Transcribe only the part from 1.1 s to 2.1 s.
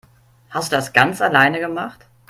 alleine gemacht?